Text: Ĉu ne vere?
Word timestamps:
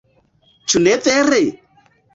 Ĉu 0.73 0.83
ne 0.87 0.97
vere? 1.09 1.41